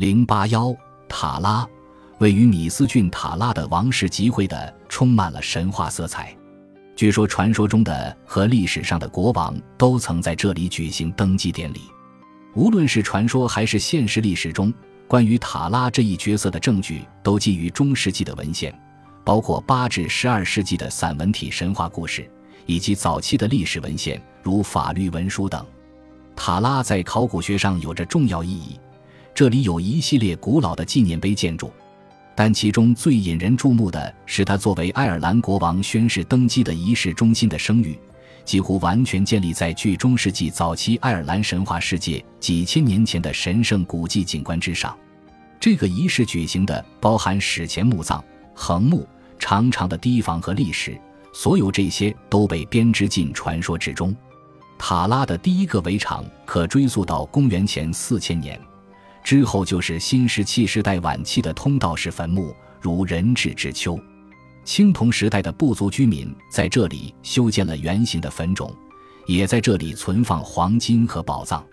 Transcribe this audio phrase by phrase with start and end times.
[0.00, 0.74] 零八幺
[1.10, 1.68] 塔拉，
[2.20, 6.34] 位于米斯郡塔拉的王室集会的，充满了神话色彩。
[6.96, 11.82] 据说，传说中的和历史上的国王都曾在这里举行登基典礼。
[12.54, 14.72] 无论是传说还是现实历史中，
[15.06, 18.74] 关于塔拉这一角色的证据都基于中世纪的文献，
[19.22, 22.26] 包括八至十二世纪的散文体神话故事，
[22.64, 25.62] 以及早期的历史文献，如法律文书等。
[26.34, 28.80] 塔拉在考古学上有着重要意义，
[29.34, 31.72] 这里有一系列古老的纪念碑建筑，
[32.34, 37.98] 但其中最引人注目的是他作为爱尔兰国王宣誓登基的仪式中心的声誉。
[38.42, 44.96] 几乎完全建立在距中世纪早期爱尔兰神话世界几千年前的神圣古迹景观之上。
[45.60, 49.06] 这个仪式举行的包含史前墓葬、横墓、
[49.38, 50.98] 长长的堤防和历史，
[51.32, 54.16] 所有这些都被编织进传说之中。
[54.78, 58.58] 塔拉的第一个围场可追溯到公元前四千年，
[59.22, 63.98] 之后就是新石器时代晚期的通道式坟墓，如人质之丘。
[64.64, 68.70] 青铜时代的部族居民在这里修建了圆形的坟冢，
[69.26, 71.64] 也在这里存放黄金和宝藏。